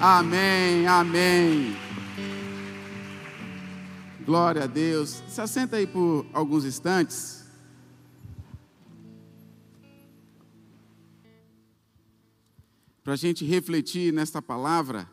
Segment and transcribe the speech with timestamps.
[0.00, 1.74] Amém, amém.
[4.26, 5.22] Glória a Deus.
[5.26, 7.46] Se assenta aí por alguns instantes.
[13.02, 15.08] Para a gente refletir nesta palavra.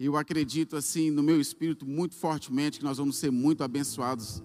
[0.00, 4.42] Eu acredito assim no meu espírito muito fortemente que nós vamos ser muito abençoados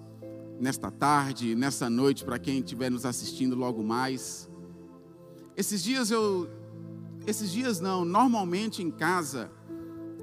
[0.59, 4.50] nesta tarde, nessa noite, para quem estiver nos assistindo logo mais.
[5.55, 6.61] Esses dias eu.
[7.31, 9.49] Esses dias não, normalmente em casa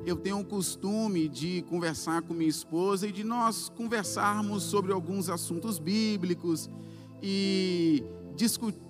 [0.05, 5.31] eu tenho o costume de conversar com minha esposa e de nós conversarmos sobre alguns
[5.31, 6.69] assuntos bíblicos
[7.23, 8.05] e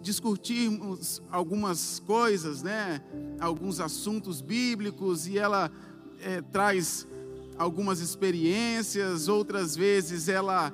[0.03, 3.01] discutirmos algumas coisas, né?
[3.39, 5.71] Alguns assuntos bíblicos e ela
[6.21, 7.07] é, traz
[7.57, 10.73] algumas experiências, outras vezes ela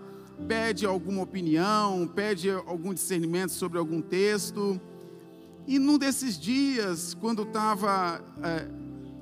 [0.48, 4.80] pede alguma opinião, pede algum discernimento sobre algum texto.
[5.66, 8.68] E num desses dias, quando estava é,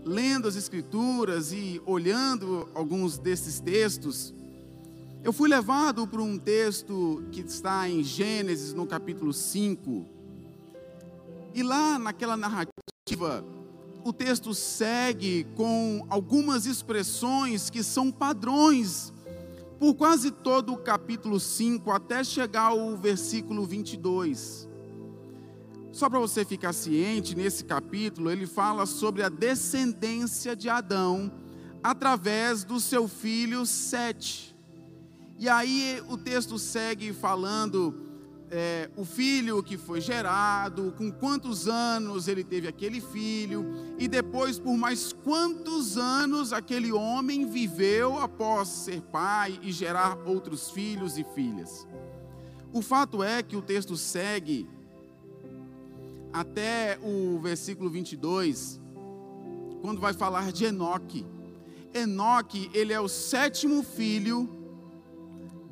[0.04, 4.34] lendo as Escrituras e olhando alguns desses textos,
[5.22, 10.04] eu fui levado para um texto que está em Gênesis, no capítulo 5.
[11.54, 13.44] E lá naquela narrativa,
[14.04, 19.12] o texto segue com algumas expressões que são padrões
[19.78, 24.71] por quase todo o capítulo 5, até chegar ao versículo 22.
[25.92, 31.30] Só para você ficar ciente, nesse capítulo ele fala sobre a descendência de Adão
[31.82, 34.56] através do seu filho Sete.
[35.38, 37.94] E aí o texto segue falando
[38.50, 43.66] é, o filho que foi gerado, com quantos anos ele teve aquele filho,
[43.98, 50.70] e depois por mais quantos anos aquele homem viveu após ser pai e gerar outros
[50.70, 51.86] filhos e filhas.
[52.72, 54.66] O fato é que o texto segue
[56.32, 58.80] até o versículo 22,
[59.80, 61.26] quando vai falar de Enoque.
[61.92, 64.48] Enoque, ele é o sétimo filho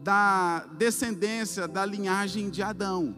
[0.03, 3.15] da descendência da linhagem de Adão.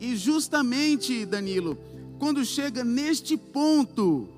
[0.00, 1.78] E justamente, Danilo,
[2.18, 4.28] quando chega neste ponto,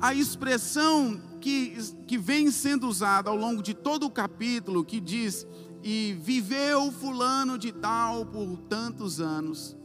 [0.00, 5.46] a expressão que, que vem sendo usada ao longo de todo o capítulo, que diz,
[5.82, 9.76] e viveu fulano de tal por tantos anos,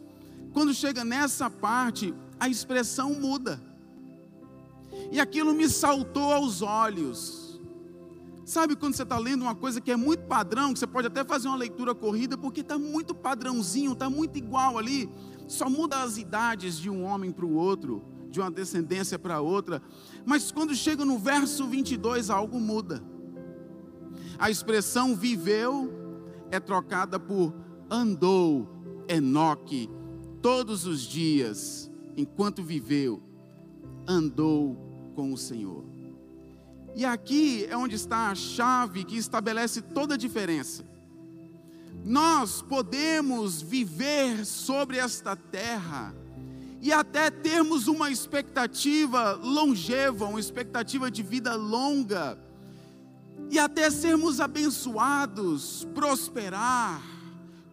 [0.53, 3.61] quando chega nessa parte, a expressão muda.
[5.11, 7.59] E aquilo me saltou aos olhos.
[8.45, 11.23] Sabe quando você está lendo uma coisa que é muito padrão, que você pode até
[11.23, 15.09] fazer uma leitura corrida, porque está muito padrãozinho, está muito igual ali,
[15.47, 19.81] só muda as idades de um homem para o outro, de uma descendência para outra.
[20.25, 23.03] Mas quando chega no verso 22, algo muda.
[24.39, 25.91] A expressão viveu
[26.49, 27.53] é trocada por
[27.89, 28.67] andou,
[29.09, 29.89] Enoque,
[30.41, 33.21] todos os dias, enquanto viveu,
[34.07, 34.75] andou
[35.15, 35.85] com o Senhor.
[36.95, 40.83] E aqui é onde está a chave que estabelece toda a diferença.
[42.03, 46.15] Nós podemos viver sobre esta terra
[46.81, 52.39] e até termos uma expectativa longeva, uma expectativa de vida longa,
[53.49, 57.01] e até sermos abençoados, prosperar,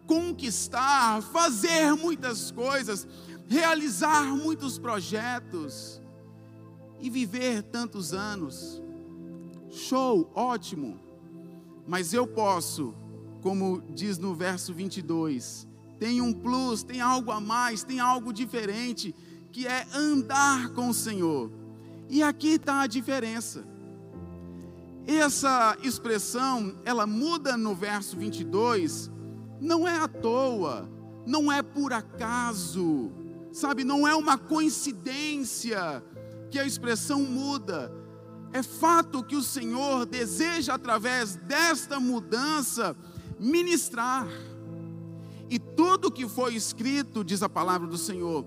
[0.05, 3.07] conquistar, fazer muitas coisas,
[3.47, 6.01] realizar muitos projetos
[6.99, 8.81] e viver tantos anos.
[9.69, 10.99] Show, ótimo.
[11.87, 12.93] Mas eu posso,
[13.41, 15.67] como diz no verso 22,
[15.99, 19.13] tem um plus, tem algo a mais, tem algo diferente,
[19.51, 21.51] que é andar com o Senhor.
[22.09, 23.65] E aqui está a diferença.
[25.07, 29.11] Essa expressão, ela muda no verso 22
[29.59, 30.89] não é à toa,
[31.25, 33.11] não é por acaso,
[33.51, 36.03] sabe, não é uma coincidência
[36.51, 37.91] que a expressão muda.
[38.53, 42.95] É fato que o Senhor deseja, através desta mudança,
[43.39, 44.27] ministrar.
[45.49, 48.45] E tudo que foi escrito, diz a palavra do Senhor,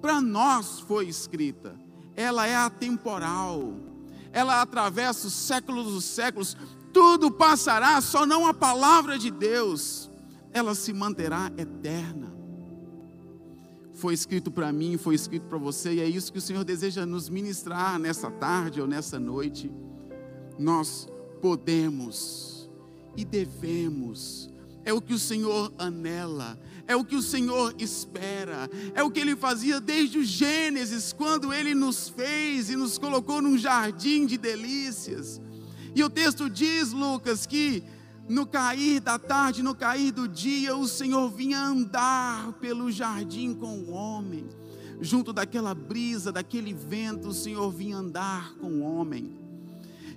[0.00, 1.78] para nós foi escrita.
[2.16, 3.74] Ela é atemporal.
[4.32, 6.56] Ela atravessa os séculos dos séculos.
[6.92, 10.10] Tudo passará, só não a palavra de Deus
[10.54, 12.32] ela se manterá eterna.
[13.92, 17.04] Foi escrito para mim, foi escrito para você, e é isso que o Senhor deseja
[17.04, 19.70] nos ministrar nessa tarde ou nessa noite.
[20.58, 21.08] Nós
[21.42, 22.70] podemos
[23.16, 24.48] e devemos,
[24.84, 29.20] é o que o Senhor anela, é o que o Senhor espera, é o que
[29.20, 34.36] Ele fazia desde o Gênesis, quando Ele nos fez e nos colocou num jardim de
[34.36, 35.40] delícias.
[35.94, 37.82] E o texto diz, Lucas, que
[38.28, 43.80] no cair da tarde, no cair do dia, o Senhor vinha andar pelo jardim com
[43.80, 44.48] o homem.
[45.00, 49.36] junto daquela brisa, daquele vento, o Senhor vinha andar com o homem.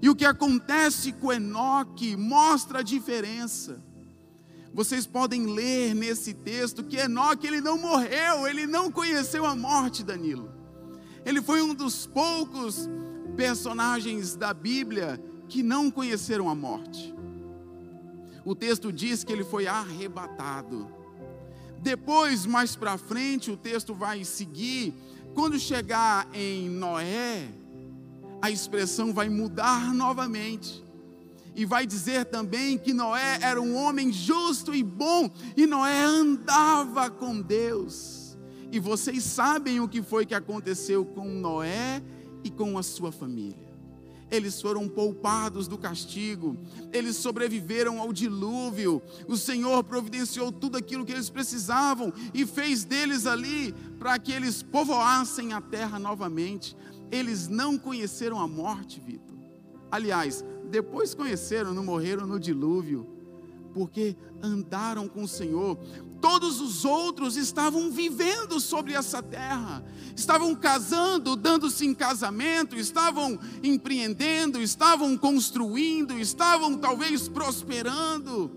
[0.02, 3.82] E o que acontece com Enoque mostra a diferença.
[4.74, 10.04] Vocês podem ler nesse texto que Enoque ele não morreu, ele não conheceu a morte,
[10.04, 10.52] Danilo.
[11.26, 12.88] Ele foi um dos poucos
[13.36, 17.17] personagens da Bíblia que não conheceram a morte.
[18.48, 20.88] O texto diz que ele foi arrebatado.
[21.82, 24.94] Depois, mais para frente, o texto vai seguir.
[25.34, 27.50] Quando chegar em Noé,
[28.42, 30.82] a expressão vai mudar novamente.
[31.54, 37.10] E vai dizer também que Noé era um homem justo e bom, e Noé andava
[37.10, 38.38] com Deus.
[38.72, 42.02] E vocês sabem o que foi que aconteceu com Noé
[42.46, 43.67] e com a sua família
[44.30, 46.58] eles foram poupados do castigo,
[46.92, 49.02] eles sobreviveram ao dilúvio.
[49.28, 54.62] O Senhor providenciou tudo aquilo que eles precisavam e fez deles ali para que eles
[54.62, 56.76] povoassem a terra novamente.
[57.12, 59.38] Eles não conheceram a morte, Vitor.
[59.90, 63.08] Aliás, depois conheceram, não morreram no dilúvio,
[63.74, 65.78] porque andaram com o Senhor.
[66.22, 69.84] Todos os outros estavam vivendo sobre essa terra,
[70.16, 78.52] estavam casando, dando-se em casamento, estavam empreendendo, estavam construindo, estavam talvez prosperando,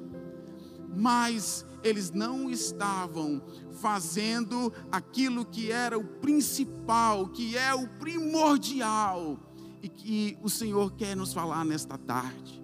[0.97, 3.43] mas eles não estavam
[3.81, 9.39] fazendo aquilo que era o principal, que é o primordial,
[9.83, 12.61] e que o Senhor quer nos falar nesta tarde.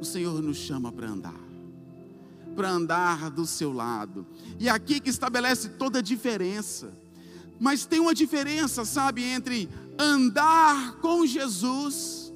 [0.00, 1.47] O Senhor nos chama para andar
[2.58, 4.26] para andar do seu lado.
[4.58, 6.92] E aqui que estabelece toda a diferença.
[7.60, 12.32] Mas tem uma diferença, sabe, entre andar com Jesus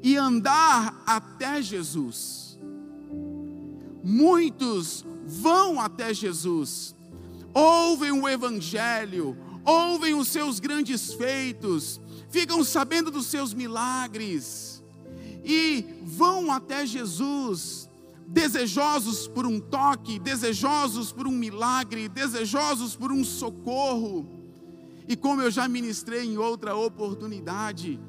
[0.00, 2.56] e andar até Jesus.
[4.04, 6.94] Muitos vão até Jesus,
[7.52, 12.00] ouvem o Evangelho, ouvem os seus grandes feitos,
[12.30, 14.84] ficam sabendo dos seus milagres
[15.44, 17.85] e vão até Jesus
[18.26, 24.26] desejosos por um toque, desejosos por um milagre, desejosos por um socorro.
[25.08, 28.00] E como eu já ministrei em outra oportunidade,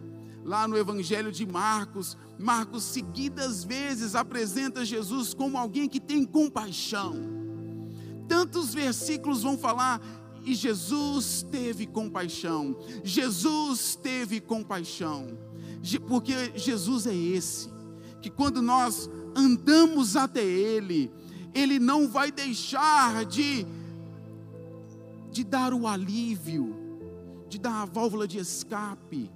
[0.43, 7.15] lá no Evangelho de Marcos, Marcos seguidas vezes apresenta Jesus como alguém que tem compaixão.
[8.27, 10.01] Tantos versículos vão falar
[10.43, 12.77] e Jesus teve compaixão.
[13.03, 15.37] Jesus teve compaixão.
[16.07, 17.69] Porque Jesus é esse
[18.21, 21.11] que quando nós andamos até Ele,
[21.53, 23.65] Ele não vai deixar de,
[25.31, 26.75] de dar o alívio,
[27.47, 29.29] de dar a válvula de escape.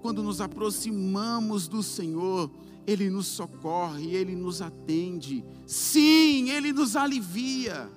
[0.00, 2.50] Quando nos aproximamos do Senhor,
[2.86, 7.90] Ele nos socorre, Ele nos atende, sim, Ele nos alivia.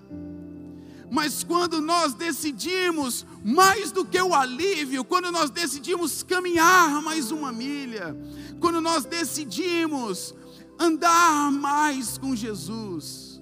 [1.14, 7.52] Mas quando nós decidimos, mais do que o alívio, quando nós decidimos caminhar mais uma
[7.52, 8.18] milha,
[8.60, 10.34] quando nós decidimos
[10.80, 13.40] andar mais com Jesus,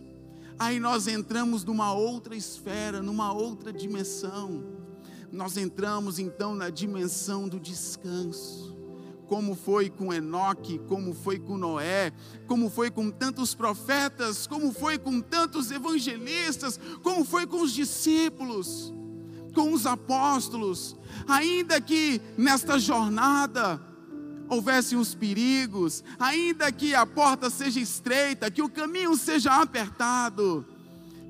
[0.59, 4.65] aí nós entramos numa outra esfera, numa outra dimensão.
[5.31, 8.81] Nós entramos então na dimensão do descanso
[9.31, 12.12] como foi com Enoque, como foi com Noé,
[12.48, 18.94] como foi com tantos profetas, como foi com tantos evangelistas, como foi com os discípulos,
[19.56, 20.97] com os apóstolos,
[21.30, 23.81] ainda que nesta jornada
[24.50, 30.66] houvessem os perigos, ainda que a porta seja estreita, que o caminho seja apertado,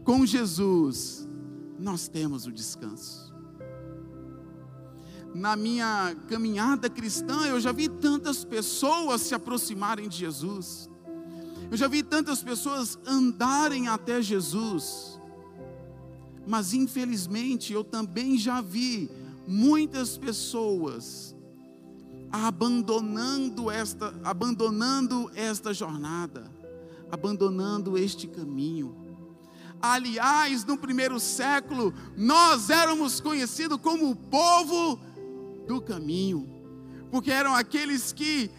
[0.03, 1.29] com Jesus
[1.77, 3.30] nós temos o descanso
[5.33, 10.89] na minha caminhada cristã, eu já vi tantas pessoas se aproximarem de Jesus,
[11.69, 15.19] eu já vi tantas pessoas andarem até Jesus,
[16.45, 19.09] mas infelizmente eu também já vi
[19.47, 21.35] muitas pessoas
[22.31, 26.49] abandonando esta, abandonando esta jornada,
[27.11, 28.95] abandonando este caminho.
[29.81, 34.99] Aliás, no primeiro século, nós éramos conhecidos como o povo
[35.67, 36.47] do caminho,
[37.09, 38.49] porque eram aqueles que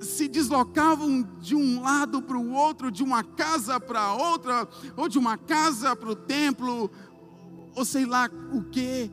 [0.00, 5.18] se deslocavam de um lado para o outro, de uma casa para outra, ou de
[5.18, 6.90] uma casa para o templo,
[7.74, 9.10] ou sei lá o que,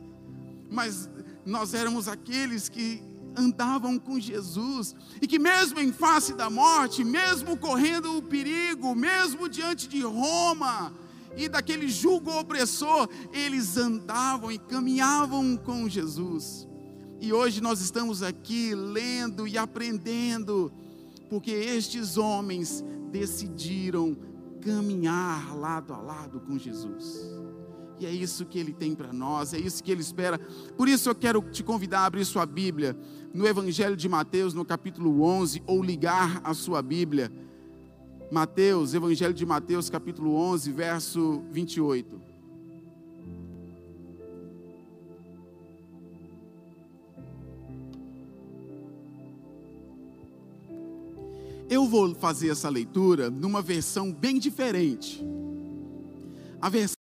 [0.70, 1.08] mas
[1.44, 3.02] nós éramos aqueles que
[3.36, 9.48] andavam com Jesus e que, mesmo em face da morte, mesmo correndo o perigo, mesmo
[9.48, 10.92] diante de Roma
[11.36, 16.69] e daquele jugo opressor, eles andavam e caminhavam com Jesus.
[17.20, 20.72] E hoje nós estamos aqui lendo e aprendendo,
[21.28, 24.16] porque estes homens decidiram
[24.62, 27.30] caminhar lado a lado com Jesus.
[27.98, 30.38] E é isso que Ele tem para nós, é isso que Ele espera.
[30.78, 32.96] Por isso eu quero te convidar a abrir sua Bíblia
[33.34, 37.30] no Evangelho de Mateus, no capítulo 11, ou ligar a sua Bíblia.
[38.32, 42.29] Mateus, Evangelho de Mateus, capítulo 11, verso 28.
[51.80, 55.24] Eu vou fazer essa leitura numa versão bem diferente.
[56.60, 56.99] A versão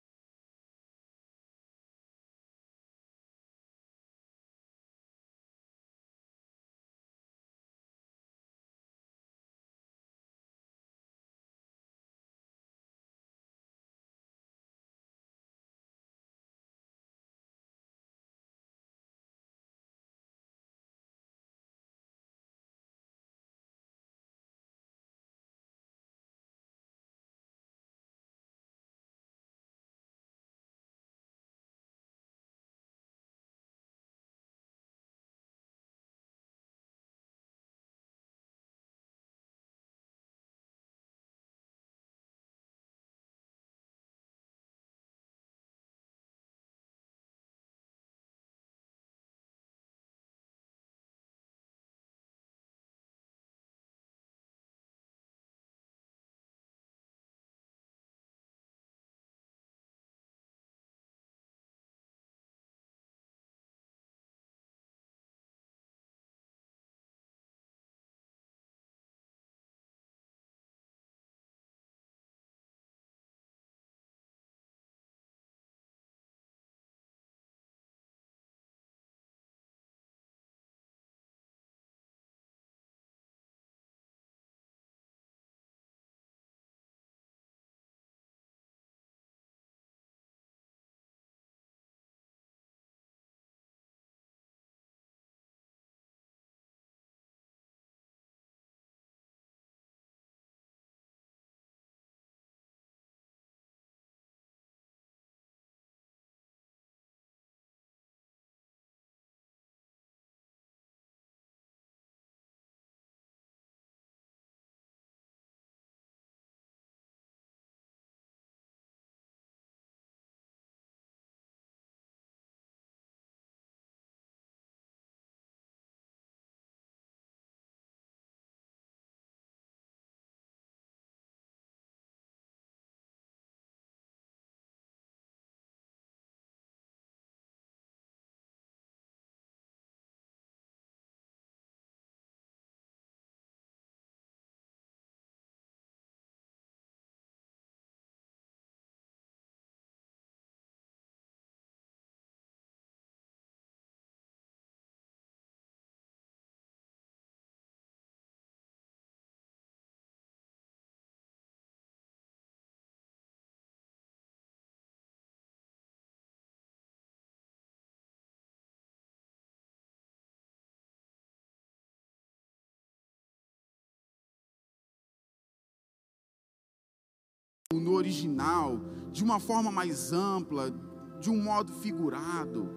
[177.81, 178.81] no original,
[179.13, 180.75] de uma forma mais ampla,
[181.21, 182.69] de um modo figurado.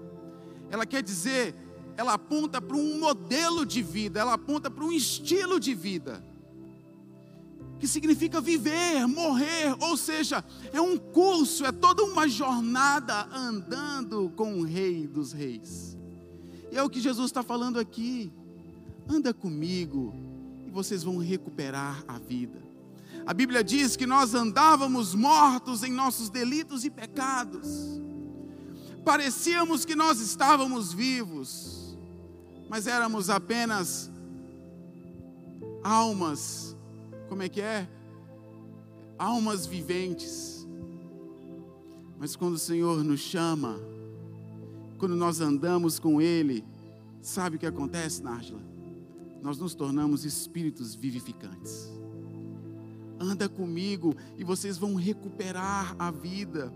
[0.69, 1.55] Ela quer dizer,
[1.97, 6.23] ela aponta para um modelo de vida, ela aponta para um estilo de vida.
[7.79, 14.59] Que significa viver, morrer, ou seja, é um curso, é toda uma jornada andando com
[14.59, 15.97] o Rei dos Reis.
[16.71, 18.31] E é o que Jesus está falando aqui.
[19.07, 20.13] Anda comigo
[20.65, 22.64] e vocês vão recuperar a vida.
[23.25, 28.00] A Bíblia diz que nós andávamos mortos em nossos delitos e pecados.
[29.03, 31.98] Parecíamos que nós estávamos vivos,
[32.70, 34.12] mas éramos apenas
[35.84, 36.75] almas,
[37.27, 37.89] como é que é?
[39.17, 40.67] Almas viventes.
[42.20, 43.79] Mas quando o Senhor nos chama,
[45.00, 46.63] quando nós andamos com Ele,
[47.22, 48.62] sabe o que acontece, Nájila?
[49.41, 51.94] Nós nos tornamos espíritos vivificantes
[53.19, 56.74] anda comigo e vocês vão recuperar a vida.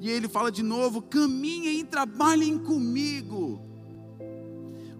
[0.00, 3.60] E ele fala de novo: caminhem e trabalhem comigo.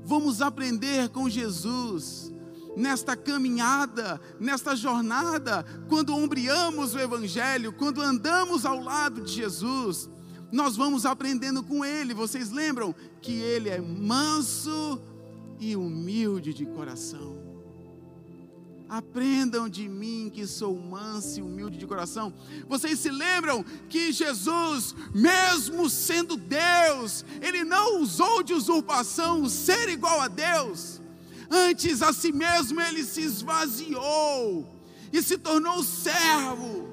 [0.05, 2.33] Vamos aprender com Jesus
[2.76, 10.09] nesta caminhada, nesta jornada, quando ombreamos o Evangelho, quando andamos ao lado de Jesus,
[10.50, 12.14] nós vamos aprendendo com Ele.
[12.14, 15.00] Vocês lembram que Ele é manso
[15.59, 17.42] e humilde de coração.
[18.93, 22.31] Aprendam de mim que sou manso e humilde de coração.
[22.69, 29.89] Vocês se lembram que Jesus, mesmo sendo Deus, ele não usou de usurpação o ser
[29.89, 31.01] igual a Deus.
[31.51, 34.69] Antes a si mesmo ele se esvaziou
[35.11, 36.93] e se tornou servo.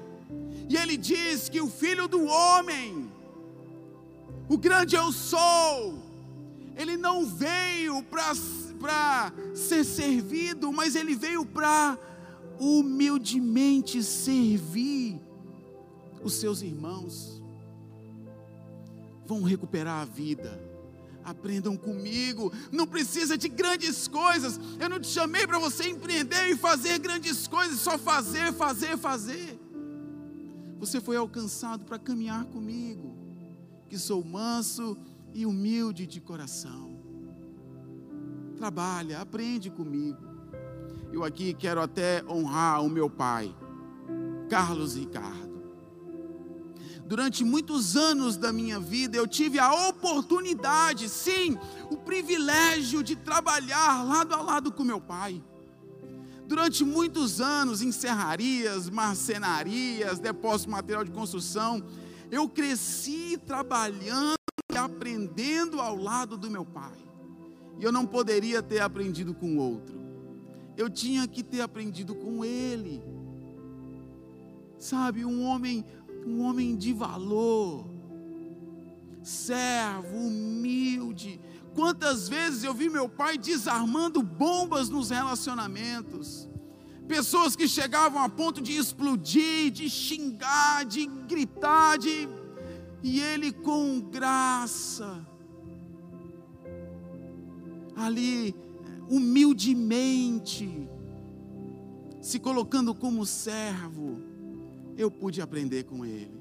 [0.70, 3.12] E ele diz que o filho do homem,
[4.48, 6.02] o grande eu sou,
[6.78, 8.34] ele não veio para
[8.80, 11.98] para ser servido, mas ele veio para
[12.58, 15.20] humildemente servir
[16.24, 17.42] os seus irmãos.
[19.26, 20.68] Vão recuperar a vida.
[21.22, 24.58] Aprendam comigo, não precisa de grandes coisas.
[24.80, 29.60] Eu não te chamei para você empreender e fazer grandes coisas, só fazer, fazer, fazer.
[30.78, 33.14] Você foi alcançado para caminhar comigo,
[33.90, 34.96] que sou manso
[35.34, 36.89] e humilde de coração
[38.60, 40.18] trabalha, aprende comigo.
[41.10, 43.56] Eu aqui quero até honrar o meu pai,
[44.50, 45.62] Carlos Ricardo.
[47.06, 51.56] Durante muitos anos da minha vida, eu tive a oportunidade, sim,
[51.90, 55.42] o privilégio de trabalhar lado a lado com meu pai.
[56.46, 61.82] Durante muitos anos, em serrarias, marcenarias, depósito de material de construção,
[62.30, 64.34] eu cresci trabalhando
[64.70, 67.09] e aprendendo ao lado do meu pai.
[67.80, 69.98] E eu não poderia ter aprendido com outro.
[70.76, 73.02] Eu tinha que ter aprendido com ele.
[74.78, 75.82] Sabe, um homem,
[76.26, 77.86] um homem de valor,
[79.22, 81.40] servo, humilde.
[81.74, 86.46] Quantas vezes eu vi meu pai desarmando bombas nos relacionamentos.
[87.08, 92.28] Pessoas que chegavam a ponto de explodir, de xingar, de gritar, de...
[93.02, 95.29] e ele com graça
[98.00, 98.54] ali
[99.08, 100.88] humildemente,
[102.20, 104.20] se colocando como servo,
[104.96, 106.40] eu pude aprender com ele.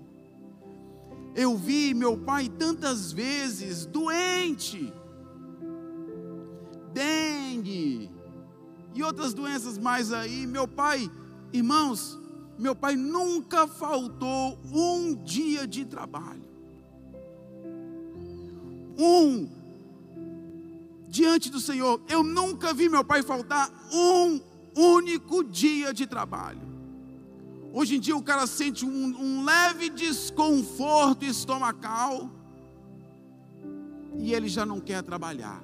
[1.36, 4.94] Eu vi meu pai tantas vezes doente,
[6.94, 8.10] dengue
[8.94, 10.46] e outras doenças mais aí.
[10.46, 11.10] Meu pai,
[11.54, 12.20] irmãos,
[12.58, 16.44] meu pai nunca faltou um dia de trabalho.
[18.98, 19.59] Um
[21.10, 22.02] diante do Senhor.
[22.08, 24.40] Eu nunca vi meu pai faltar um
[24.76, 26.62] único dia de trabalho.
[27.74, 32.30] Hoje em dia o cara sente um, um leve desconforto estomacal
[34.18, 35.64] e ele já não quer trabalhar.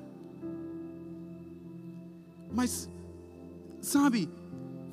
[2.53, 2.89] Mas,
[3.81, 4.29] sabe,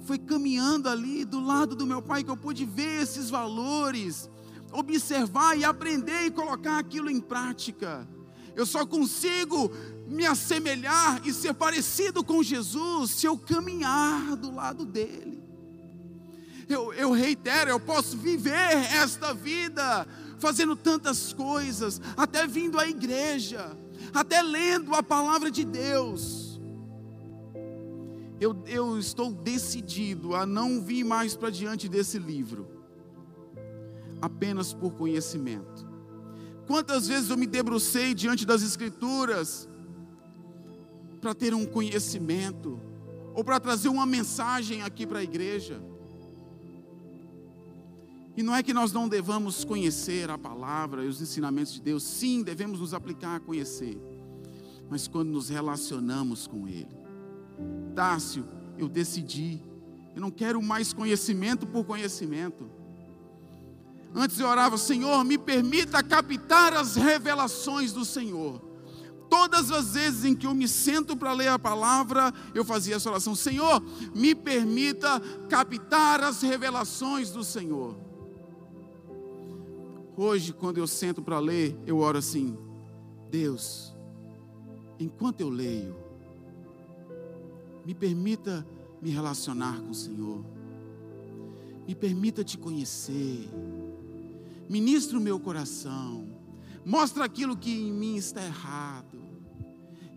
[0.05, 4.29] foi caminhando ali do lado do meu pai que eu pude ver esses valores,
[4.73, 8.09] observar e aprender e colocar aquilo em prática.
[8.57, 9.71] Eu só consigo
[10.13, 15.43] me assemelhar e ser parecido com Jesus se eu caminhar do lado dele.
[16.69, 20.07] Eu, eu reitero, eu posso viver esta vida
[20.39, 23.77] fazendo tantas coisas, até vindo à igreja,
[24.13, 26.61] até lendo a palavra de Deus.
[28.41, 32.69] Eu, eu estou decidido a não vir mais para diante desse livro,
[34.21, 35.87] apenas por conhecimento.
[36.67, 39.69] Quantas vezes eu me debrucei diante das Escrituras
[41.23, 42.81] para ter um conhecimento,
[43.33, 45.81] ou para trazer uma mensagem aqui para a igreja.
[48.37, 52.03] E não é que nós não devamos conhecer a palavra e os ensinamentos de Deus,
[52.03, 53.97] sim, devemos nos aplicar a conhecer,
[54.91, 56.91] mas quando nos relacionamos com Ele.
[57.95, 58.45] Tássio,
[58.77, 59.63] eu decidi,
[60.17, 62.69] eu não quero mais conhecimento por conhecimento.
[64.13, 68.72] Antes eu orava, Senhor, me permita captar as revelações do Senhor
[69.33, 73.09] todas as vezes em que eu me sento para ler a palavra, eu fazia essa
[73.09, 73.83] oração: Senhor,
[74.15, 75.19] me permita
[75.49, 77.97] captar as revelações do Senhor.
[80.15, 82.59] Hoje, quando eu sento para ler, eu oro assim:
[83.31, 83.97] Deus,
[84.99, 85.97] enquanto eu leio,
[87.87, 88.67] me permita
[89.01, 90.45] me relacionar com o Senhor,
[91.89, 93.49] me permita te conhecer,
[94.69, 96.29] ministre o meu coração,
[96.85, 99.22] mostra aquilo que em mim está errado.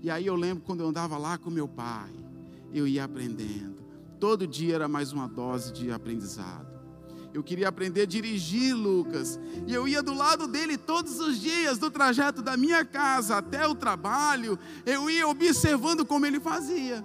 [0.06, 2.12] E aí eu lembro quando eu andava lá com meu pai,
[2.72, 3.84] eu ia aprendendo.
[4.20, 6.68] Todo dia era mais uma dose de aprendizado.
[7.34, 9.39] Eu queria aprender a dirigir, Lucas.
[9.65, 13.68] E eu ia do lado dele todos os dias, do trajeto da minha casa até
[13.68, 14.60] o trabalho.
[14.86, 17.04] Eu ia observando como ele fazia.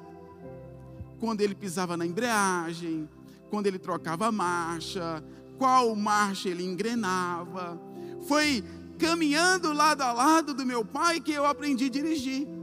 [1.19, 3.09] Quando ele pisava na embreagem,
[3.49, 5.25] quando ele trocava marcha,
[5.57, 7.81] qual marcha ele engrenava.
[8.29, 8.63] Foi
[8.99, 12.60] caminhando lado a lado do meu pai que eu aprendi a dirigir.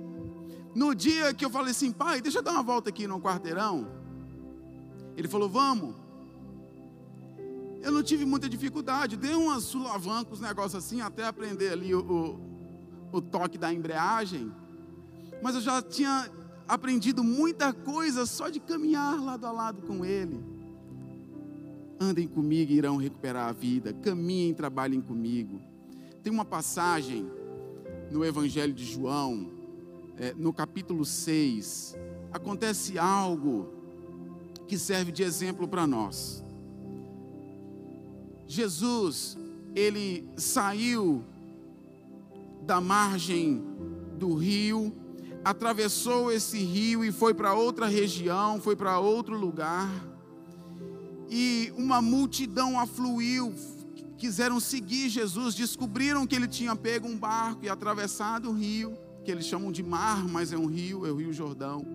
[0.78, 3.88] No dia que eu falei assim, pai, deixa eu dar uma volta aqui no quarteirão.
[5.16, 5.96] Ele falou: Vamos.
[7.82, 12.40] Eu não tive muita dificuldade, dei umas sulavancos, negócio assim, até aprender ali o,
[13.12, 14.54] o, o toque da embreagem.
[15.42, 16.30] Mas eu já tinha
[16.68, 20.40] aprendido muita coisa só de caminhar lado a lado com Ele.
[22.00, 23.94] Andem comigo e irão recuperar a vida.
[23.94, 25.60] Caminhem, trabalhem comigo.
[26.22, 27.28] Tem uma passagem
[28.12, 29.57] no Evangelho de João,
[30.18, 31.96] é, no capítulo 6.
[32.32, 33.72] Acontece algo
[34.68, 36.44] que serve de exemplo para nós.
[38.48, 39.38] Jesus,
[39.76, 41.24] ele saiu
[42.62, 43.64] da margem
[44.18, 44.94] do rio,
[45.44, 49.90] atravessou esse rio e foi para outra região, foi para outro lugar.
[51.30, 53.54] E uma multidão afluiu,
[54.18, 59.32] quiseram seguir Jesus, descobriram que ele tinha pego um barco e atravessado o rio, que
[59.32, 61.86] eles chamam de mar, mas é um rio, é o Rio Jordão.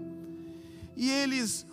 [0.94, 1.66] E eles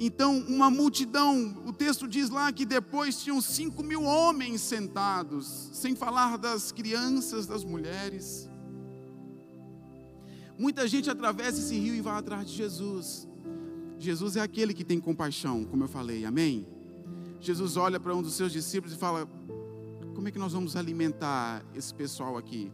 [0.00, 5.94] então, uma multidão, o texto diz lá que depois tinham cinco mil homens sentados, sem
[5.94, 8.48] falar das crianças, das mulheres.
[10.58, 13.28] Muita gente atravessa esse rio e vai atrás de Jesus.
[13.98, 16.66] Jesus é aquele que tem compaixão, como eu falei, amém?
[17.38, 19.28] Jesus olha para um dos seus discípulos e fala:
[20.14, 22.72] Como é que nós vamos alimentar esse pessoal aqui?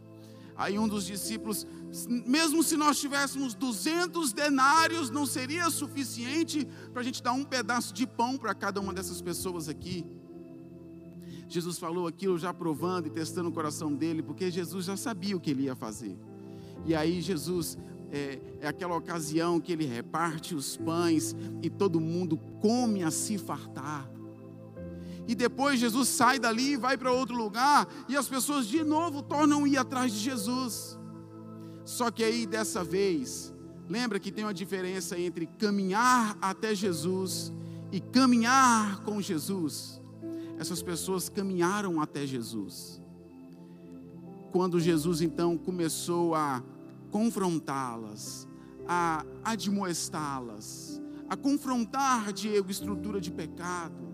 [0.55, 1.65] Aí um dos discípulos,
[2.07, 7.93] mesmo se nós tivéssemos 200 denários, não seria suficiente para a gente dar um pedaço
[7.93, 10.05] de pão para cada uma dessas pessoas aqui.
[11.47, 15.39] Jesus falou aquilo já provando e testando o coração dele, porque Jesus já sabia o
[15.39, 16.17] que ele ia fazer.
[16.85, 17.77] E aí Jesus
[18.11, 23.37] é, é, aquela ocasião que ele reparte os pães e todo mundo come a se
[23.37, 24.07] fartar.
[25.27, 29.21] E depois Jesus sai dali e vai para outro lugar, e as pessoas de novo
[29.21, 30.97] tornam a ir atrás de Jesus.
[31.85, 33.53] Só que aí dessa vez,
[33.89, 37.51] lembra que tem uma diferença entre caminhar até Jesus
[37.91, 40.01] e caminhar com Jesus.
[40.57, 43.01] Essas pessoas caminharam até Jesus.
[44.51, 46.63] Quando Jesus então começou a
[47.09, 48.47] confrontá-las,
[48.87, 54.12] a admoestá-las, a confrontar Diego estrutura de pecado,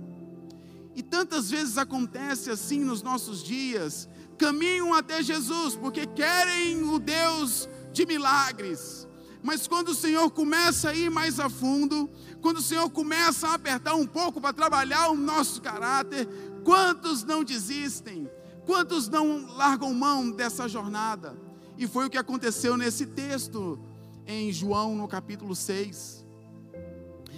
[1.00, 7.70] e tantas vezes acontece assim nos nossos dias, caminham até Jesus porque querem o Deus
[7.94, 9.08] de milagres.
[9.42, 12.10] Mas quando o Senhor começa a ir mais a fundo,
[12.42, 16.28] quando o Senhor começa a apertar um pouco para trabalhar o nosso caráter,
[16.66, 18.30] quantos não desistem?
[18.66, 21.34] Quantos não largam mão dessa jornada?
[21.78, 23.80] E foi o que aconteceu nesse texto
[24.28, 26.26] em João no capítulo 6.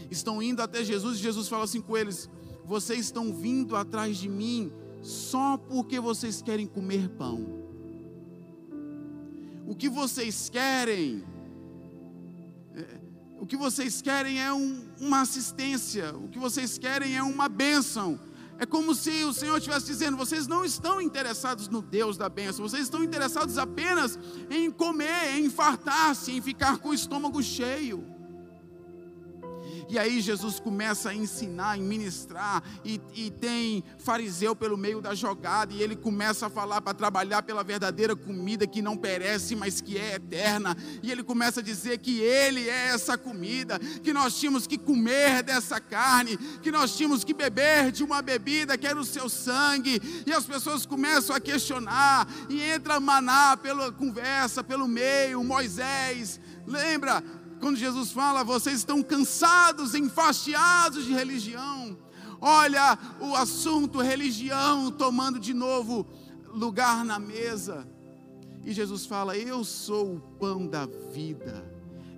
[0.09, 2.27] Estão indo até Jesus e Jesus fala assim com eles:
[2.65, 4.71] vocês estão vindo atrás de mim
[5.01, 7.61] só porque vocês querem comer pão.
[9.65, 11.23] O que vocês querem,
[12.75, 12.99] é,
[13.39, 18.19] o que vocês querem é um, uma assistência, o que vocês querem é uma bênção.
[18.59, 22.67] É como se o Senhor estivesse dizendo: vocês não estão interessados no Deus da bênção,
[22.67, 24.19] vocês estão interessados apenas
[24.49, 28.05] em comer, em fartar-se, em ficar com o estômago cheio.
[29.89, 35.13] E aí Jesus começa a ensinar, a ministrar, e, e tem fariseu pelo meio da
[35.13, 39.81] jogada, e ele começa a falar para trabalhar pela verdadeira comida que não perece, mas
[39.81, 40.75] que é eterna.
[41.01, 45.43] E ele começa a dizer que ele é essa comida, que nós tínhamos que comer
[45.43, 50.01] dessa carne, que nós tínhamos que beber de uma bebida que era o seu sangue.
[50.25, 56.39] E as pessoas começam a questionar, e entra maná pela conversa, pelo meio, Moisés.
[56.65, 57.23] Lembra,
[57.61, 61.95] quando Jesus fala, vocês estão cansados, enfastiados de religião.
[62.41, 66.07] Olha o assunto religião tomando de novo
[66.51, 67.87] lugar na mesa.
[68.65, 71.69] E Jesus fala: Eu sou o pão da vida.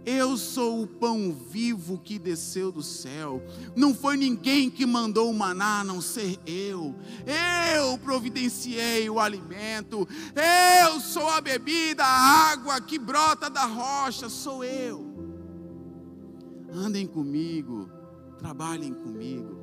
[0.06, 3.42] Eu sou o pão vivo que desceu do céu.
[3.74, 6.96] Não foi ninguém que mandou o maná, a não ser eu.
[7.26, 10.08] Eu providenciei o alimento.
[10.86, 14.28] Eu sou a bebida, a água que brota da rocha.
[14.28, 15.13] Sou eu
[16.74, 17.90] andem comigo,
[18.38, 19.62] trabalhem comigo.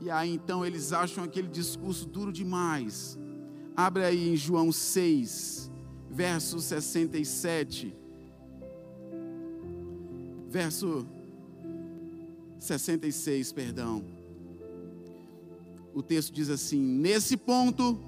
[0.00, 3.18] E aí então eles acham aquele discurso duro demais.
[3.76, 5.70] Abre aí em João 6,
[6.10, 7.96] verso 67.
[10.48, 11.06] Verso
[12.58, 14.04] 66, perdão.
[15.92, 17.98] O texto diz assim: nesse ponto,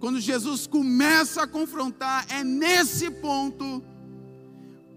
[0.00, 3.82] quando Jesus começa a confrontar, é nesse ponto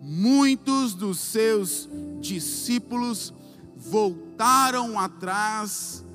[0.07, 1.89] muitos dos seus
[2.21, 3.33] discípulos
[3.75, 6.05] voltaram atrás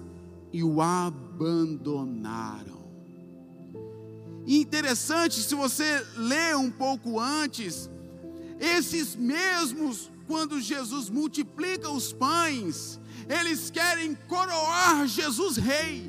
[0.53, 2.79] e o abandonaram.
[4.46, 7.90] Interessante, se você ler um pouco antes,
[8.61, 16.09] esses mesmos quando Jesus multiplica os pães, eles querem coroar Jesus rei.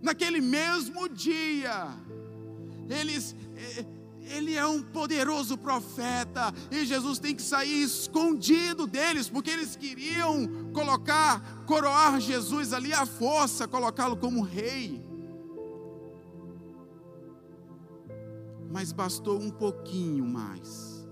[0.00, 1.88] Naquele mesmo dia,
[2.88, 3.84] eles eh,
[4.32, 10.72] ele é um poderoso profeta e Jesus tem que sair escondido deles, porque eles queriam
[10.72, 15.04] colocar, coroar Jesus ali à força, colocá-lo como rei.
[18.70, 21.06] Mas bastou um pouquinho mais,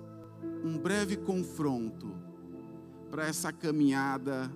[0.64, 2.16] um breve confronto,
[3.10, 4.50] para essa caminhada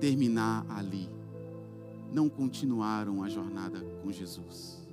[0.00, 1.08] terminar ali.
[2.12, 4.85] Não continuaram a jornada com Jesus.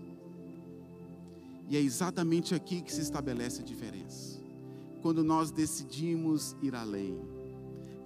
[1.74, 4.40] E é exatamente aqui que se estabelece a diferença.
[5.02, 7.20] Quando nós decidimos ir além,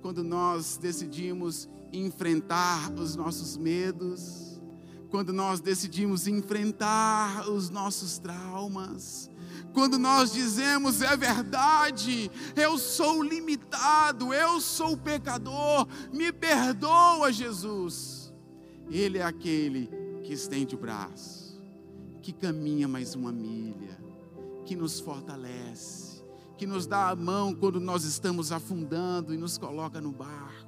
[0.01, 4.61] quando nós decidimos enfrentar os nossos medos,
[5.09, 9.29] quando nós decidimos enfrentar os nossos traumas,
[9.73, 18.33] quando nós dizemos é verdade, eu sou limitado, eu sou pecador, me perdoa, Jesus.
[18.89, 19.89] Ele é aquele
[20.23, 21.46] que estende o braço
[22.27, 23.97] que caminha mais uma milha,
[24.65, 26.21] que nos fortalece,
[26.57, 30.67] que nos dá a mão quando nós estamos afundando e nos coloca no barco.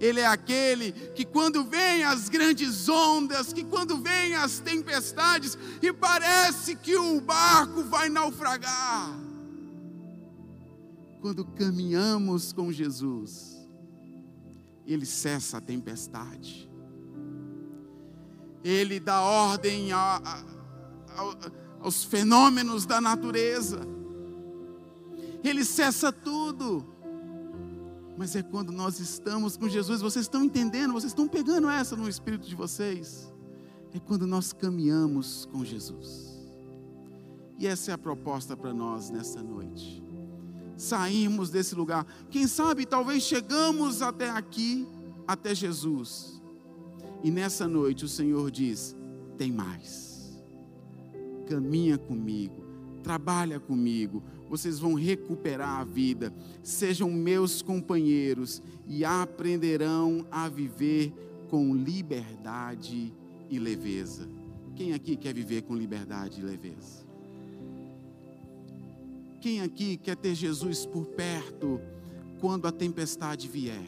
[0.00, 5.92] Ele é aquele que quando vem as grandes ondas, que quando vem as tempestades e
[5.92, 9.16] parece que o barco vai naufragar.
[11.20, 13.64] Quando caminhamos com Jesus,
[14.84, 16.68] ele cessa a tempestade.
[18.64, 20.59] Ele dá ordem a, a
[21.80, 23.80] aos fenômenos da natureza.
[25.42, 26.86] Ele cessa tudo.
[28.16, 32.08] Mas é quando nós estamos com Jesus, vocês estão entendendo, vocês estão pegando essa no
[32.08, 33.32] espírito de vocês.
[33.94, 36.38] É quando nós caminhamos com Jesus.
[37.58, 40.02] E essa é a proposta para nós nessa noite.
[40.76, 42.06] Saímos desse lugar.
[42.30, 44.86] Quem sabe, talvez chegamos até aqui,
[45.26, 46.40] até Jesus.
[47.22, 48.96] E nessa noite o Senhor diz:
[49.36, 50.19] tem mais
[51.50, 52.62] caminha comigo,
[53.02, 56.32] trabalha comigo, vocês vão recuperar a vida,
[56.62, 61.12] sejam meus companheiros e aprenderão a viver
[61.48, 63.12] com liberdade
[63.50, 64.28] e leveza.
[64.76, 67.04] Quem aqui quer viver com liberdade e leveza?
[69.40, 71.80] Quem aqui quer ter Jesus por perto
[72.38, 73.82] quando a tempestade vier?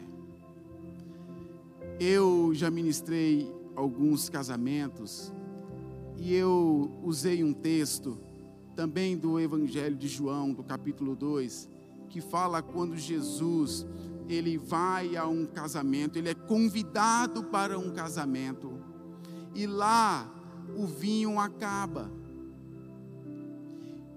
[2.00, 5.32] Eu já ministrei alguns casamentos
[6.16, 8.18] e eu usei um texto
[8.74, 11.68] também do Evangelho de João, do capítulo 2,
[12.08, 13.86] que fala quando Jesus
[14.28, 18.80] ele vai a um casamento, ele é convidado para um casamento.
[19.54, 20.32] E lá
[20.76, 22.10] o vinho acaba.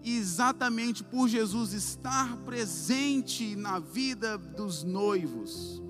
[0.03, 5.81] Exatamente por Jesus estar presente na vida dos noivos,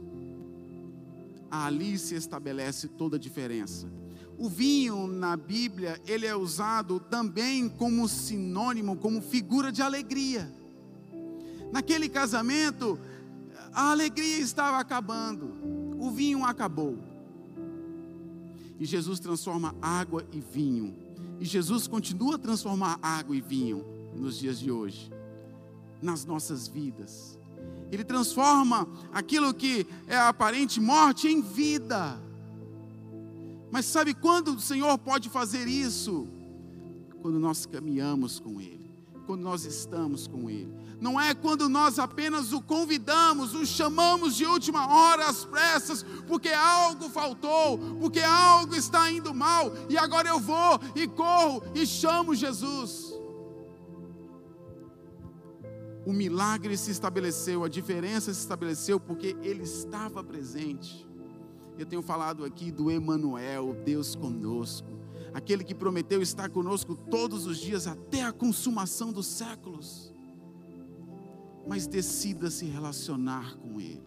[1.52, 3.92] ali se estabelece toda a diferença
[4.38, 10.52] o vinho na Bíblia, ele é usado também como sinônimo, como figura de alegria.
[11.72, 13.00] Naquele casamento,
[13.74, 15.52] a alegria estava acabando,
[16.00, 16.98] o vinho acabou.
[18.80, 20.96] E Jesus transforma água e vinho.
[21.40, 25.12] E Jesus continua a transformar água e vinho nos dias de hoje,
[26.02, 27.38] nas nossas vidas.
[27.92, 32.20] Ele transforma aquilo que é aparente morte em vida.
[33.76, 36.30] Mas sabe quando o Senhor pode fazer isso?
[37.22, 40.74] Quando nós caminhamos com Ele, quando nós estamos com Ele.
[41.02, 46.48] Não é quando nós apenas o convidamos, o chamamos de última hora às pressas, porque
[46.48, 52.34] algo faltou, porque algo está indo mal, e agora eu vou e corro e chamo
[52.34, 53.14] Jesus.
[56.06, 61.06] O milagre se estabeleceu, a diferença se estabeleceu porque Ele estava presente.
[61.78, 64.88] Eu tenho falado aqui do Emanuel, Deus conosco,
[65.34, 70.14] aquele que prometeu estar conosco todos os dias até a consumação dos séculos.
[71.68, 74.04] Mas decida se relacionar com ele.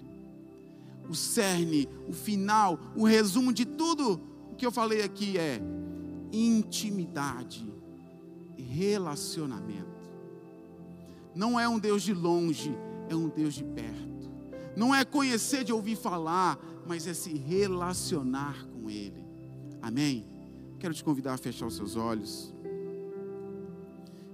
[1.09, 5.61] O cerne, o final, o resumo de tudo o que eu falei aqui é
[6.33, 7.66] intimidade,
[8.57, 9.87] relacionamento.
[11.35, 12.76] Não é um Deus de longe,
[13.09, 14.09] é um Deus de perto.
[14.76, 19.24] Não é conhecer de ouvir falar, mas é se relacionar com Ele.
[19.83, 20.27] Amém?
[20.79, 22.55] Quero te convidar a fechar os seus olhos.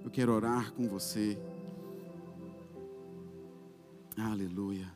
[0.04, 1.38] Eu quero orar com você.
[4.16, 4.94] Aleluia.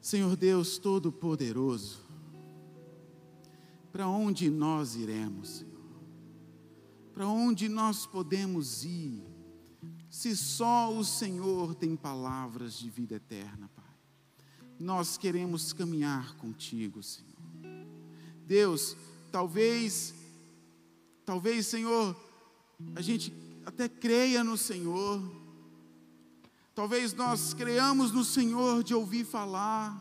[0.00, 2.04] Senhor Deus Todo-Poderoso,
[3.90, 5.74] para onde nós iremos, Senhor?
[7.12, 9.34] Para onde nós podemos ir?
[10.14, 13.83] se só o Senhor tem palavras de vida eterna, Pai.
[14.78, 17.34] Nós queremos caminhar contigo, Senhor.
[18.46, 18.96] Deus,
[19.30, 20.14] talvez,
[21.24, 22.16] talvez, Senhor,
[22.94, 23.32] a gente
[23.64, 25.22] até creia no Senhor,
[26.74, 29.98] talvez nós creamos no Senhor de ouvir falar,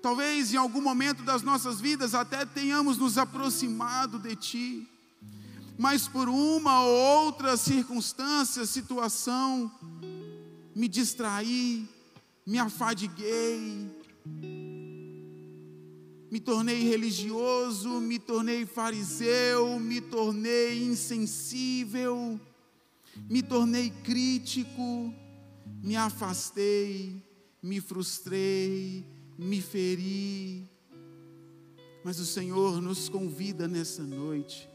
[0.00, 4.88] talvez em algum momento das nossas vidas até tenhamos nos aproximado de Ti,
[5.76, 9.70] mas por uma ou outra circunstância, situação,
[10.74, 11.86] me distraí,
[12.46, 13.90] me afadiguei,
[16.30, 22.40] me tornei religioso, me tornei fariseu, me tornei insensível,
[23.28, 25.12] me tornei crítico,
[25.82, 27.22] me afastei,
[27.62, 29.04] me frustrei,
[29.36, 30.70] me feri.
[32.04, 34.68] Mas o Senhor nos convida nessa noite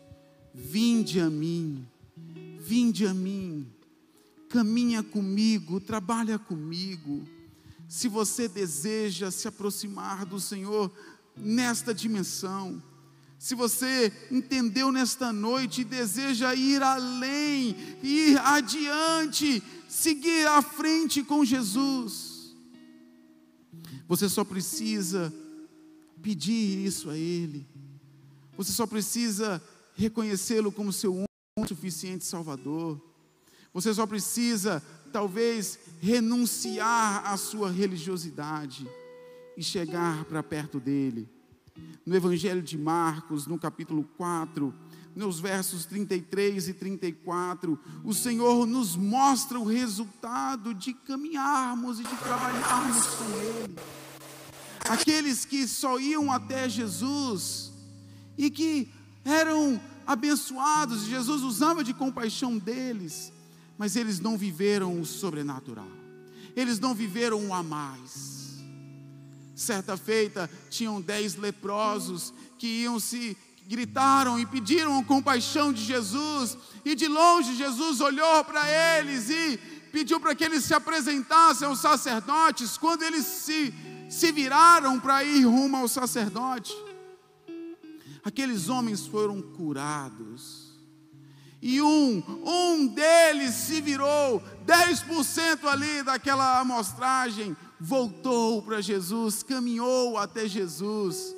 [0.53, 1.87] Vinde a mim,
[2.59, 3.65] vinde a mim,
[4.49, 7.23] caminha comigo, trabalha comigo.
[7.91, 10.89] Se você deseja se aproximar do Senhor
[11.35, 12.81] nesta dimensão,
[13.37, 21.43] se você entendeu nesta noite e deseja ir além, ir adiante, seguir à frente com
[21.43, 22.55] Jesus,
[24.07, 25.33] você só precisa
[26.21, 27.67] pedir isso a Ele,
[28.55, 29.61] você só precisa
[29.95, 33.11] reconhecê-lo como seu único suficiente Salvador.
[33.73, 38.87] Você só precisa, talvez, renunciar à sua religiosidade
[39.57, 41.29] e chegar para perto dele.
[42.05, 44.73] No Evangelho de Marcos, no capítulo 4,
[45.15, 52.15] nos versos 33 e 34, o Senhor nos mostra o resultado de caminharmos e de
[52.17, 53.75] trabalharmos com Ele.
[54.89, 57.71] Aqueles que só iam até Jesus
[58.37, 58.91] e que
[59.23, 63.31] eram abençoados, Jesus usava de compaixão deles,
[63.81, 65.89] mas eles não viveram o sobrenatural,
[66.55, 68.61] eles não viveram o a mais.
[69.55, 76.93] Certa feita, tinham dez leprosos que iam se gritaram e pediram compaixão de Jesus, e
[76.93, 78.61] de longe Jesus olhou para
[78.99, 79.57] eles e
[79.91, 82.77] pediu para que eles se apresentassem aos sacerdotes.
[82.77, 83.73] Quando eles se,
[84.11, 86.71] se viraram para ir rumo ao sacerdote,
[88.23, 90.60] aqueles homens foram curados.
[91.61, 100.47] E um, um deles se virou, 10% ali daquela amostragem, voltou para Jesus, caminhou até
[100.47, 101.35] Jesus.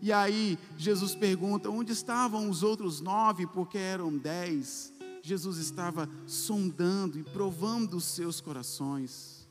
[0.00, 3.46] E aí Jesus pergunta: onde estavam os outros nove?
[3.46, 4.92] Porque eram dez.
[5.22, 9.46] Jesus estava sondando e provando os seus corações.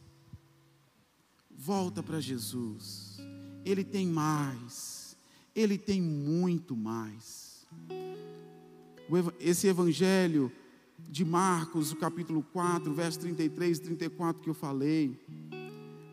[1.52, 3.18] Volta para Jesus,
[3.64, 5.16] Ele tem mais.
[5.54, 7.68] Ele tem muito mais.
[9.40, 10.52] Esse evangelho
[10.98, 15.20] de Marcos, o capítulo 4, verso 33 e 34 que eu falei,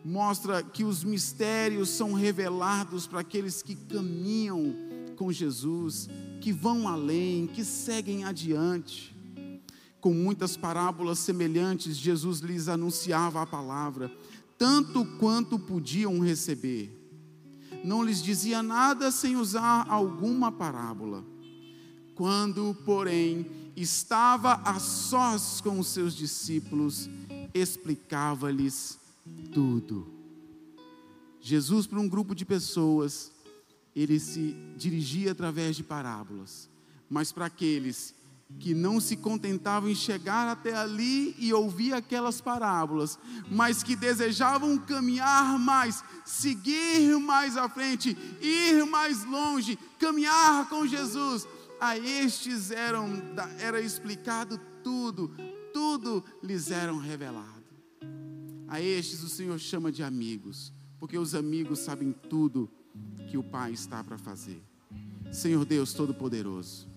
[0.04, 4.74] mostra que os mistérios são revelados para aqueles que caminham
[5.16, 6.09] com Jesus,
[6.40, 9.14] que vão além, que seguem adiante.
[10.00, 14.12] Com muitas parábolas semelhantes, Jesus lhes anunciava a palavra,
[14.59, 17.04] tanto quanto podiam receber
[17.85, 21.22] não lhes dizia nada sem usar alguma parábola.
[22.14, 23.46] Quando, porém,
[23.77, 27.09] estava a sós com os seus discípulos,
[27.53, 28.98] explicava-lhes
[29.53, 30.07] tudo.
[31.40, 33.33] Jesus, para um grupo de pessoas,
[33.94, 36.70] ele se dirigia através de parábolas,
[37.09, 38.14] mas para aqueles
[38.61, 43.18] que não se contentavam em chegar até ali e ouvir aquelas parábolas,
[43.50, 51.46] mas que desejavam caminhar mais, seguir mais à frente, ir mais longe, caminhar com Jesus.
[51.85, 53.11] A estes eram,
[53.59, 55.37] era explicado tudo,
[55.70, 57.62] tudo lhes eram revelado.
[58.66, 62.70] A estes o Senhor chama de amigos, porque os amigos sabem tudo
[63.31, 64.62] que o Pai está para fazer.
[65.31, 66.88] Senhor Deus Todo-Poderoso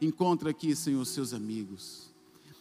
[0.00, 2.12] Encontra aqui, Senhor, seus amigos.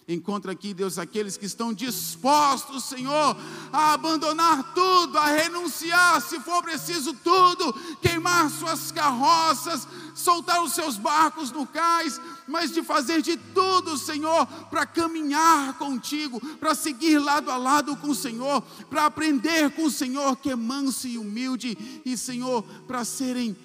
[0.07, 3.37] Encontra aqui, Deus, aqueles que estão dispostos, Senhor,
[3.71, 10.97] a abandonar tudo, a renunciar, se for preciso, tudo, queimar suas carroças, soltar os seus
[10.97, 17.51] barcos no cais, mas de fazer de tudo, Senhor, para caminhar contigo, para seguir lado
[17.51, 21.77] a lado com o Senhor, para aprender com o Senhor que é manso e humilde,
[22.05, 23.55] e, Senhor, para serem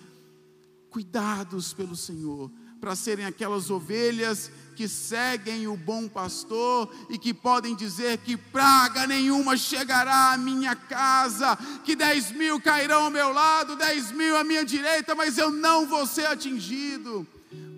[0.91, 2.51] cuidados pelo Senhor
[2.87, 9.09] para serem aquelas ovelhas que seguem o bom pastor e que podem dizer que praga
[9.09, 14.45] nenhuma chegará à minha casa, que dez mil cairão ao meu lado, dez mil à
[14.45, 17.27] minha direita, mas eu não vou ser atingido,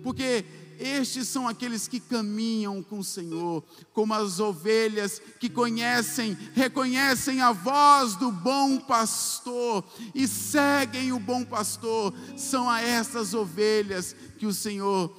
[0.03, 0.45] porque
[0.79, 3.63] estes são aqueles que caminham com o Senhor,
[3.93, 9.83] como as ovelhas que conhecem, reconhecem a voz do bom pastor
[10.15, 12.13] e seguem o bom pastor.
[12.37, 15.13] São a essas ovelhas que o Senhor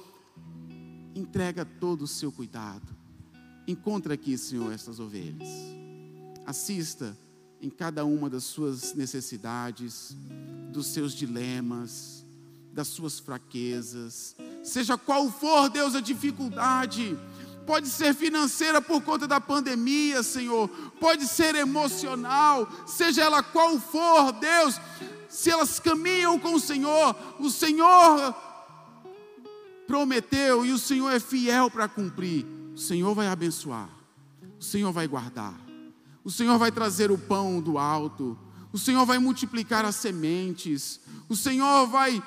[1.13, 2.87] entrega todo o seu cuidado.
[3.67, 5.47] Encontra aqui, Senhor, essas ovelhas.
[6.45, 7.15] Assista
[7.61, 10.17] em cada uma das suas necessidades,
[10.71, 12.25] dos seus dilemas,
[12.73, 17.17] das suas fraquezas, seja qual for, Deus, a dificuldade,
[17.65, 20.67] pode ser financeira por conta da pandemia, Senhor,
[20.99, 24.79] pode ser emocional, seja ela qual for, Deus,
[25.29, 28.35] se elas caminham com o Senhor, o Senhor
[29.87, 33.89] prometeu e o Senhor é fiel para cumprir, o Senhor vai abençoar,
[34.59, 35.71] o Senhor vai guardar.
[36.23, 38.37] O Senhor vai trazer o pão do alto.
[38.71, 40.99] O Senhor vai multiplicar as sementes.
[41.27, 42.21] O Senhor vai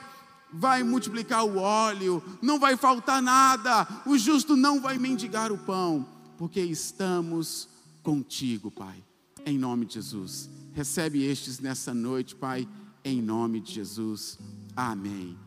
[0.54, 3.86] vai multiplicar o óleo, não vai faltar nada.
[4.06, 6.06] O justo não vai mendigar o pão,
[6.38, 7.68] porque estamos
[8.02, 9.02] contigo, Pai.
[9.44, 10.48] Em nome de Jesus.
[10.72, 12.68] Recebe estes nessa noite, Pai,
[13.04, 14.38] em nome de Jesus.
[14.74, 15.43] Amém.